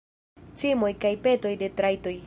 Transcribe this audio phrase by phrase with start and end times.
[0.61, 2.17] Cimoj kaj petoj de trajtoj.